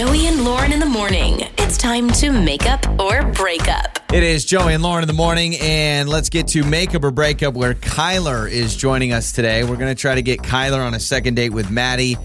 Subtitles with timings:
[0.00, 1.42] Joey and Lauren in the morning.
[1.58, 3.98] It's time to make up or break up.
[4.10, 7.10] It is Joey and Lauren in the morning, and let's get to make up or
[7.10, 9.62] break up where Kyler is joining us today.
[9.62, 12.16] We're going to try to get Kyler on a second date with Maddie.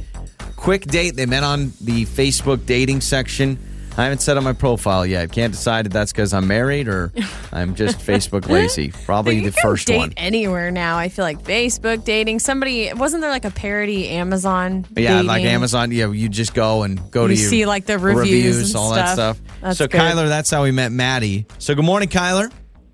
[0.56, 1.18] Quick date.
[1.18, 3.60] They met on the Facebook dating section.
[3.98, 5.32] I haven't set up my profile yet.
[5.32, 7.14] Can't decide if that's because I'm married or
[7.54, 8.92] I'm just Facebook lazy.
[8.92, 10.14] Probably you the can first date one.
[10.18, 10.98] anywhere now.
[10.98, 12.40] I feel like Facebook dating.
[12.40, 14.86] Somebody wasn't there like a parody Amazon?
[14.98, 15.56] Yeah, like dating?
[15.56, 15.92] Amazon.
[15.92, 18.94] Yeah, you just go and go You to your see, like, the reviews and all
[18.96, 19.38] that stuff.
[19.38, 19.60] stuff.
[19.62, 20.02] That's so good.
[20.02, 21.46] Kyler, that's how we met Maddie.
[21.60, 22.52] So good morning, Kyler.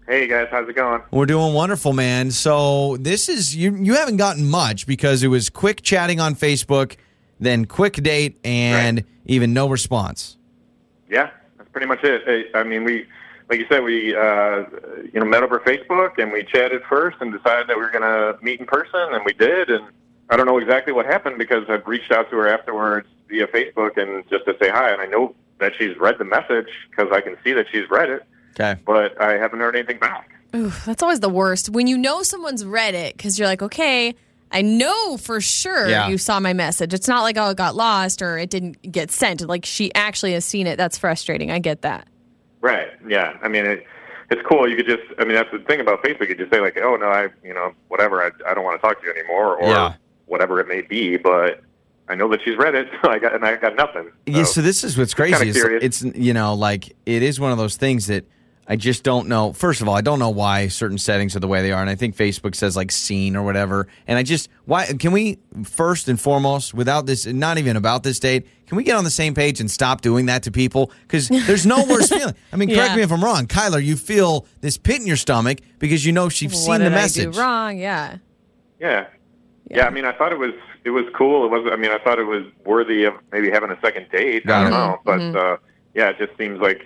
[0.08, 1.02] Hey guys, how's it going?
[1.10, 2.30] We're doing wonderful, man.
[2.30, 3.76] So this is you.
[3.76, 6.96] You haven't gotten much because it was quick chatting on Facebook,
[7.40, 9.06] then quick date, and Right.
[9.26, 10.38] even no response.
[11.12, 12.24] Yeah, that's pretty much it.
[12.26, 13.06] Hey, I mean, we,
[13.50, 14.64] like you said, we, uh,
[15.14, 18.02] you know, met over Facebook and we chatted first and decided that we were going
[18.02, 19.70] to meet in person, and we did.
[19.70, 19.84] And
[20.30, 23.98] I don't know exactly what happened because I've reached out to her afterwards via Facebook
[23.98, 27.22] and just to say hi, and I know that she's read the message because I
[27.22, 28.24] can see that she's read it,
[28.60, 28.80] Okay.
[28.86, 30.32] but I haven't heard anything back.
[30.56, 34.16] Ooh, that's always the worst when you know someone's read it because you're like, okay,
[34.52, 36.08] I know for sure Yeah.
[36.10, 36.94] you saw my message.
[36.94, 39.42] It's not like oh it got lost or it didn't get sent.
[39.42, 40.78] Like she actually has seen it.
[40.78, 41.52] That's frustrating.
[41.52, 42.08] I get that.
[42.62, 42.90] Right.
[43.08, 43.38] Yeah.
[43.42, 43.86] I mean, it,
[44.30, 44.70] it's cool.
[44.70, 46.30] You could just, I mean, that's the thing about Facebook.
[46.30, 48.22] You just say like, oh no, I, you know, whatever.
[48.24, 49.94] I, I don't want to talk to you anymore, or Yeah.
[50.28, 51.18] whatever it may be.
[51.18, 51.62] But
[52.08, 52.88] I know that she's read it.
[53.04, 54.12] So I got, and I got nothing.
[54.26, 54.44] Yeah.
[54.44, 55.34] So this is what's crazy.
[55.34, 55.84] kinda Is curious.
[55.84, 58.26] it's you know like it is one of those things that
[58.68, 59.52] I just don't know.
[59.54, 61.90] First of all, I don't know why certain settings are the way they are, and
[61.90, 63.88] I think Facebook says like seen or whatever.
[64.08, 68.20] And I just why can we first and foremost without this, not even about this
[68.20, 70.92] date, can we get on the same page and stop doing that to people?
[71.02, 72.36] Because there's no worse feeling.
[72.54, 72.96] I mean, correct Yeah.
[72.98, 73.84] me if I'm wrong, Kyler.
[73.84, 76.92] You feel this pit in your stomach because you know she's what seen did the
[76.92, 77.28] message.
[77.28, 77.78] I do wrong?
[77.78, 78.18] Yeah.
[78.80, 79.08] yeah.
[79.70, 80.54] yeah, I mean, I thought it was
[80.86, 81.46] it was cool.
[81.46, 81.70] It was.
[81.72, 84.46] I mean, I thought it was worthy of maybe having a second date.
[84.46, 85.38] Got I don't know, but Mm-hmm.
[85.38, 85.58] uh,
[85.94, 86.86] yeah, it just seems like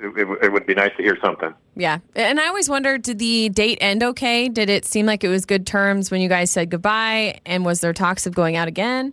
[0.00, 1.52] it, it, it would be nice to hear something.
[1.74, 1.98] Yeah.
[2.14, 4.48] And I always wondered did the date end okay?
[4.48, 7.40] Did it seem like it was good terms when you guys said goodbye?
[7.46, 9.12] And was there talks of going out again?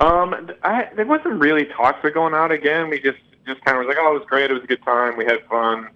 [0.00, 2.90] Um, I, there wasn't really talks of going out again.
[2.90, 4.50] We just just kind of was like, oh, it was great.
[4.50, 5.16] It was a good time.
[5.16, 5.88] We had fun,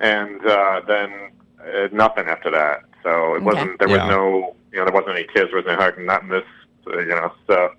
[0.00, 1.12] and uh, then
[1.60, 2.80] uh, nothing after that.
[3.02, 3.78] So it wasn't.
[3.78, 4.06] There Yeah.
[4.06, 6.44] was no, you know, there wasn't any kiss, there wasn't any hug, not in this,
[6.86, 7.32] uh, you know.
[7.46, 7.70] So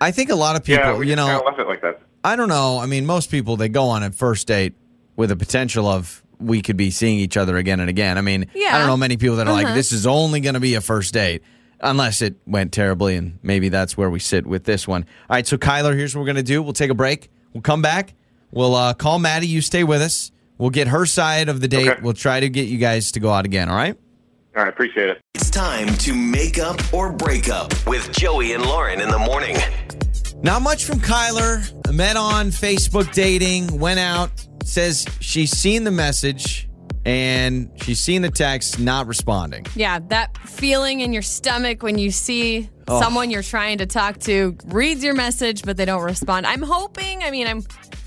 [0.00, 1.82] I think a lot of people, yeah, we you know, kind of left it like
[1.82, 2.00] that.
[2.24, 2.78] I don't know.
[2.78, 4.74] I mean, most people they go on a first date
[5.18, 8.16] with a potential of we could be seeing each other again and again.
[8.16, 9.74] I mean, I don't know many people that are like Uh-huh.
[9.74, 11.42] this is only going to be a first date
[11.80, 15.02] unless it went terribly and maybe that's where we sit with this one.
[15.28, 16.62] All right, so Kyler, here's what we're going to do.
[16.62, 17.30] We'll take a break.
[17.52, 18.14] We'll come back.
[18.52, 19.48] We'll uh, call Maddie.
[19.48, 20.30] You stay with us.
[20.56, 21.88] We'll get her side of the date.
[21.88, 22.00] Okay.
[22.00, 23.96] We'll try to get you guys to go out again, all right?
[24.56, 25.20] All right, appreciate it.
[25.34, 29.56] It's time to make up or break up with Joey and Lauren in the morning.
[30.42, 31.64] Not much from Kyler.
[31.92, 34.30] Met on Facebook dating, went out,
[34.68, 36.68] says she's seen the message
[37.04, 39.64] and she's seen the text, not responding.
[39.74, 43.00] Yeah, that feeling in your stomach when you see Oh.
[43.02, 46.46] someone you're trying to talk to reads your message, but they don't respond.
[46.46, 47.62] I'm hoping, I mean, I'm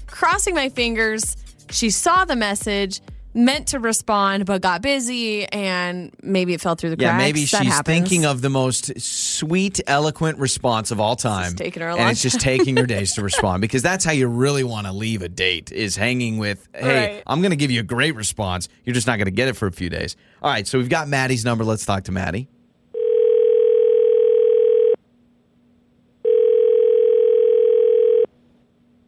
[0.08, 1.36] crossing my fingers.
[1.70, 3.00] She saw the message,
[3.34, 7.12] meant to respond, but got busy, and maybe it fell through the cracks.
[7.14, 7.86] Yeah, maybe That she's happens.
[7.86, 11.56] thinking of the most sweet, eloquent response of all time.
[11.56, 14.28] taking her a and it's just taking her days to respond because that's how you
[14.28, 17.24] really want to leave a date is hanging with, hey, Right.
[17.28, 18.68] I'm going to give you a great response.
[18.86, 20.16] You're just not going to get it for a few days.
[20.42, 21.64] All right, so we've got Maddie's number.
[21.64, 22.50] Let's talk to Maddie.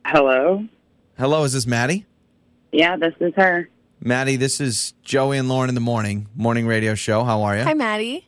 [0.06, 0.66] Hello.
[1.18, 2.06] Hello, is this Maddie?
[2.72, 3.70] Yeah, this is her.
[4.06, 7.24] Maddie, this is Joey and Lauren in the morning, morning radio show.
[7.24, 7.64] How are you?
[7.64, 8.28] Hi, Maddie.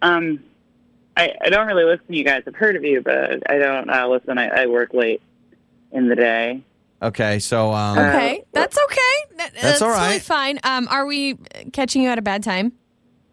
[0.00, 0.42] Um,
[1.16, 2.42] I, I don't really listen to you guys.
[2.46, 4.38] I've heard of you, but I don't uh, listen.
[4.38, 5.20] I, I work late
[5.92, 6.62] in the day.
[7.02, 9.36] Okay, so um, Okay, that's okay.
[9.36, 10.22] That- that's all totally right.
[10.22, 10.58] fine.
[10.64, 11.34] Um, are we
[11.72, 12.72] catching you at a bad time?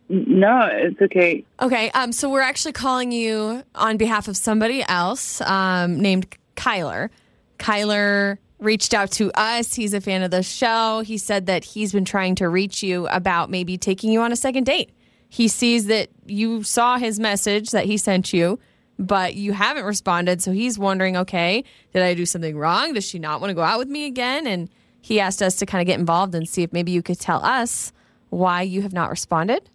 [0.09, 1.45] No, it's okay.
[1.61, 7.09] Okay, um, so we're actually calling you on behalf of somebody else um, named Kyler.
[7.57, 9.75] Kyler reached out to us.
[9.75, 11.01] He's a fan of the show.
[11.06, 14.35] He said that he's been trying to reach you about maybe taking you on a
[14.35, 14.91] second date.
[15.29, 18.59] He sees that you saw his message that he sent you,
[18.97, 20.41] but you haven't responded.
[20.41, 21.63] So he's wondering, okay,
[21.94, 22.94] did I do something wrong?
[22.94, 24.47] Does she not want to go out with me again?
[24.47, 24.69] And
[25.01, 27.44] he asked us to kind of get involved and see if maybe you could tell
[27.44, 27.94] us
[28.29, 29.69] why you have not responded.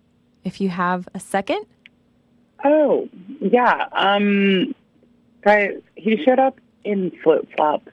[0.44, 1.66] If you have a second.
[2.64, 3.08] Oh,
[3.40, 3.88] yeah.
[3.93, 4.75] Um,
[5.43, 7.93] guys, he showed up in flip flops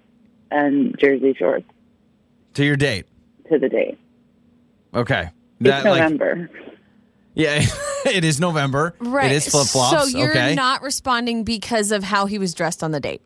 [0.51, 1.65] and jersey shorts
[2.55, 3.05] to your date.
[3.49, 3.97] to the date.
[4.93, 5.29] Okay.
[5.59, 6.49] It's That, like, November.
[7.33, 7.63] yeah,
[8.05, 8.95] it is November.
[9.01, 10.11] It is flip flops.
[10.11, 10.55] So you're okay.
[10.55, 13.21] not responding because of how he was dressed on the date.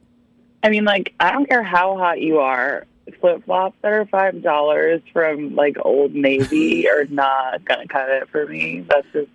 [0.64, 2.86] I mean, like, I don't care how hot you are.
[3.20, 8.30] Flip flops that are five dollars from like Old Navy are not gonna cut it
[8.30, 8.86] for me.
[8.88, 9.30] That's just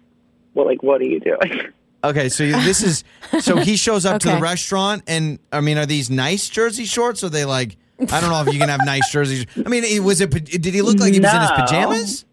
[0.55, 1.61] well, like, what are you doing?
[2.05, 3.05] Okay, so this is
[3.41, 7.23] so he shows up to the restaurant, and I mean, are these nice jersey shorts?
[7.23, 9.47] Or are they like I don't know if you can have nice jerseys.
[9.65, 10.31] I mean, it- was it?
[10.31, 12.25] Did he look like he was in his pajamas?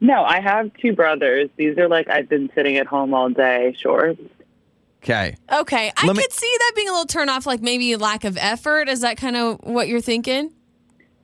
[0.00, 1.50] no, I have two brothers.
[1.56, 4.20] These are like I've been sitting at home all day shorts.
[5.02, 8.24] Okay, Okay, I me- could see that being a little turn off, like maybe lack
[8.24, 8.88] of effort.
[8.88, 10.52] Is that kind of what you're thinking?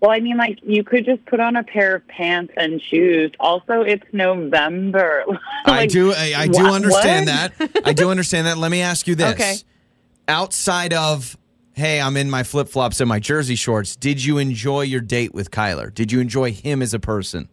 [0.00, 3.32] Well, I mean, like you could just put on a pair of pants and shoes.
[3.40, 5.25] Also, it's November.
[5.64, 6.12] I do.
[6.12, 7.72] I, I do what- understand what?
[7.72, 7.82] that.
[7.87, 8.58] I do understand that.
[8.58, 9.54] Let me ask you this: Okay.
[10.28, 11.37] outside of
[11.75, 15.34] hey, I'm in my flip flops and my jersey shorts, did you enjoy your date
[15.34, 15.93] with Kyler?
[15.93, 17.50] Did you enjoy him as a person?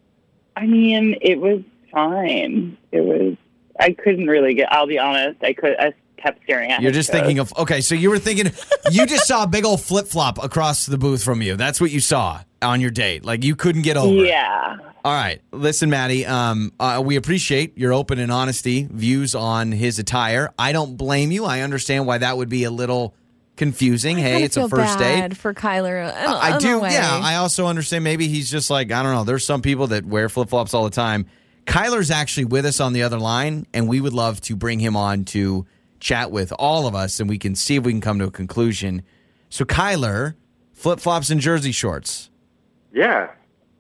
[0.56, 1.62] I mean, it was
[1.92, 2.78] fine.
[2.92, 3.36] It was.
[3.80, 4.72] I couldn't really get.
[4.72, 5.44] I'll be honest.
[5.44, 5.76] I could.
[5.80, 5.94] I
[6.24, 6.82] kept staring at.
[6.82, 8.52] You're his just thinking of okay, so you were thinking
[8.92, 11.56] you just saw a big old flip flop across the booth from you.
[11.58, 13.24] That's what you saw on your date.
[13.26, 14.24] Like you couldn't get over.
[14.24, 14.28] it.
[14.30, 14.78] Yeah.
[15.06, 16.26] All right, listen, Maddie.
[16.26, 20.54] Um, uh, we appreciate your open and honesty views on his attire.
[20.58, 21.44] I don't blame you.
[21.44, 23.14] I understand why that would be a little
[23.58, 24.18] confusing.
[24.18, 25.38] hey, Kinda it's a first bad date.
[25.38, 26.04] for Kyler.
[26.10, 26.80] in a- I in a do.
[26.80, 26.92] way.
[26.94, 28.04] Yeah, I also understand.
[28.06, 29.26] Maybe he's just like I don't know.
[29.26, 31.26] There's some people that wear flip flops all the time.
[31.66, 34.96] Kyler's actually with us on the other line, and we would love to bring him
[34.98, 35.66] on to
[36.04, 38.32] chat with all of us, and we can see if we can come to a
[38.32, 39.02] conclusion.
[39.50, 40.36] So, Kyler,
[40.74, 42.30] flip flops and jersey shorts.
[42.94, 43.32] Yeah.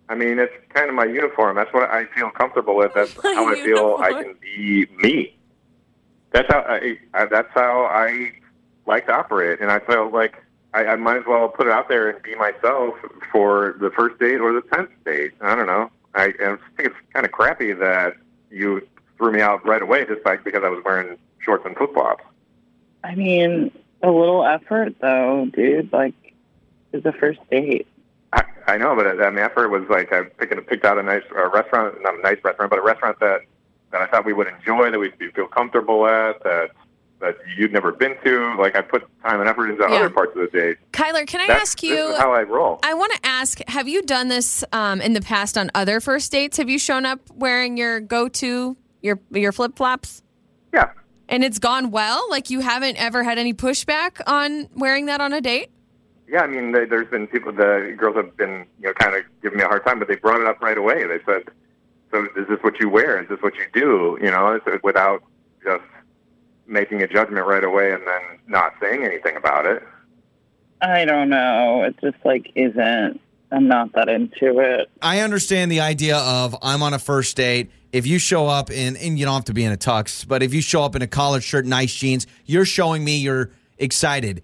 [0.10, 1.56] I mean, it's kind of my uniform.
[1.56, 2.94] That's what I feel comfortable with.
[2.94, 5.38] That's My how I feel I can be me.
[6.32, 7.26] That's how I, I.
[7.26, 8.32] That's how I
[8.86, 10.44] like to operate, and I felt like
[10.74, 12.96] I, I might as well put it out there and be myself
[13.32, 15.32] for the first date or the tenth date.
[15.42, 15.90] I don't know.
[16.16, 18.16] I, I think it's kind of crappy that
[18.52, 18.86] you
[19.18, 22.24] threw me out right away just like because I was wearing shorts and flip flops.
[23.04, 25.92] I mean, a little effort though, dude.
[25.92, 26.14] Like,
[26.92, 27.88] it's the first date.
[28.32, 31.24] I, I know, but I mean, effort was like I picked, picked out a nice
[31.36, 33.42] uh, restaurant, not a nice restaurant, but a restaurant that
[33.92, 36.72] that I thought we would enjoy, that we'd feel comfortable at, that
[37.20, 38.56] that you'd never been to.
[38.58, 39.98] Like I put time and effort into Yeah.
[39.98, 40.78] other parts of the date.
[40.92, 42.10] Kyler, can I That's, ask this you?
[42.14, 42.80] is how I roll.
[42.84, 46.32] I want to ask: Have you done this um, in the past on other first
[46.32, 46.58] dates?
[46.58, 50.24] Have you shown up wearing your go-to your your flip flops,
[50.74, 50.90] yeah,
[51.30, 52.26] and it's gone well?
[52.30, 55.70] Like you haven't ever had any pushback on wearing that on a date?
[56.28, 56.42] yeah.
[56.42, 59.58] I mean, there- there's been people, the girls have been, you know, kind of giving
[59.60, 61.06] me a hard time, but they brought it up right away.
[61.06, 61.44] They said,
[62.12, 63.22] "So is this what you wear?
[63.22, 65.22] Is this what you do?" You know, it's, without
[65.64, 65.84] just
[66.66, 69.84] making a judgment right away and then not saying anything about it.
[70.82, 71.84] I don't know.
[71.84, 73.20] It just like isn't.
[73.52, 74.90] I'm not that into it.
[75.02, 77.70] I understand the idea of I'm on a first date.
[77.94, 80.42] If you show up in, and you don't have to be in a tux, but
[80.42, 84.42] if you show up in a collared shirt, nice jeans, you're showing me you're excited.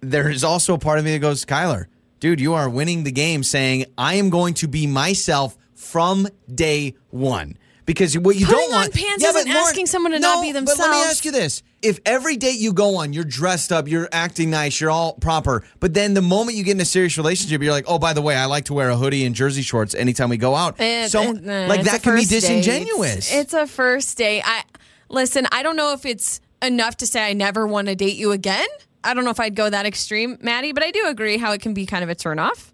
[0.00, 1.86] There is also a part of me that goes, Kyler,
[2.20, 6.94] dude, you are winning the game saying, I am going to be myself from day
[7.10, 7.58] one.
[7.84, 10.52] Because what you Putting don't on want pants but isn't asking someone to not be
[10.52, 10.78] themselves.
[10.80, 13.88] But let me ask you this: If every date you go on, you're dressed up,
[13.88, 17.18] you're acting nice, you're all proper, but then the moment you get in a serious
[17.18, 19.62] relationship, you're like, oh, by the way, I like to wear a hoodie and jersey
[19.62, 20.76] shorts anytime we go out.
[20.80, 22.40] It- so, it- nah, like eh, that can be first date.
[22.40, 23.32] disingenuous.
[23.34, 24.42] It's a first date.
[24.44, 24.62] I
[25.08, 25.46] listen.
[25.50, 28.68] I don't know if it's enough to say I never want to date you again.
[29.02, 31.60] I don't know if I'd go that extreme, Maddie, but I do agree how it
[31.60, 32.70] can be kind of a turnoff.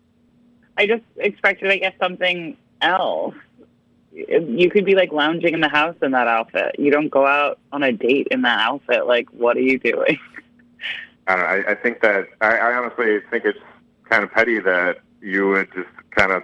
[0.76, 3.34] I just expected, I guess, something else.
[4.26, 6.76] You could be like lounging in the house in that outfit.
[6.78, 9.06] You don't go out on a date in that outfit.
[9.06, 10.18] Like, what are you doing?
[11.26, 11.68] I don't know.
[11.68, 13.58] I, I think that I, I honestly think it's
[14.08, 16.42] kind of petty that you would just kind of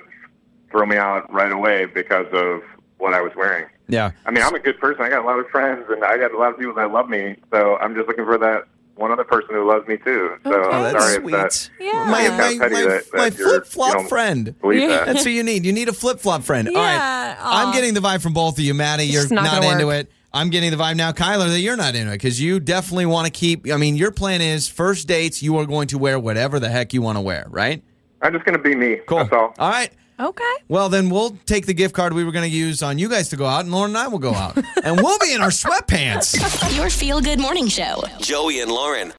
[0.71, 2.63] throw me out right away because of
[2.99, 3.67] what I was wearing.
[3.89, 4.13] yeah.
[4.27, 5.03] I mean, I'm a good person.
[5.03, 7.09] I got a lot of friends, and I got a lot of people that love
[7.09, 7.37] me.
[7.53, 8.65] So I'm just looking for that
[8.97, 10.37] one other person who loves me too.
[10.45, 10.69] So Okay.
[10.69, 11.35] Oh, I'm that's sorry sweet.
[11.35, 12.05] if that Yeah.
[12.11, 14.61] My, It's my, my, that- my that you're, flip flop you know, friend.
[14.61, 14.89] believe Yeah.
[14.89, 15.07] that.
[15.07, 15.65] That's what you need.
[15.67, 16.69] You need a flip flop friend.
[16.69, 17.29] All Yeah.
[17.35, 17.37] right.
[17.41, 18.75] I'm getting the vibe from both of you.
[18.75, 20.07] Maddie, you're It's not not, into work.
[20.07, 20.13] it.
[20.33, 23.27] I'm getting the vibe now, Kyler, that you're not into it because you definitely want
[23.27, 23.71] to keep.
[23.73, 26.93] I mean, your plan is first dates, you are going to wear whatever the heck
[26.93, 27.83] you want to wear, right?
[28.23, 28.97] I'm just going to be me.
[29.07, 29.19] Cool.
[29.19, 29.55] That's all.
[29.59, 29.91] All right.
[30.19, 30.43] Okay.
[30.69, 33.29] Well, then we'll take the gift card we were going to use on you guys
[33.31, 34.57] to go out, and Lauren and I will go out.
[34.85, 36.37] and we'll be in our sweatpants.
[36.77, 38.03] Your feel good morning show.
[38.21, 39.13] Joey and Lauren.